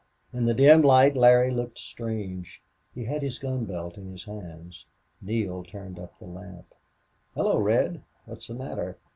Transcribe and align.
In 0.33 0.45
the 0.47 0.55
dim 0.55 0.81
light 0.81 1.15
Larry 1.15 1.51
looked 1.51 1.77
strange. 1.77 2.63
He 2.95 3.05
had 3.05 3.21
his 3.21 3.37
gun 3.37 3.65
belt 3.65 3.97
in 3.99 4.11
his 4.11 4.23
hands. 4.23 4.87
Neale 5.21 5.63
turned 5.63 5.99
up 5.99 6.17
the 6.17 6.25
lamp. 6.25 6.73
"Hello, 7.35 7.59
Red! 7.59 8.01
What's 8.25 8.47
the 8.47 8.55
matter? 8.55 8.97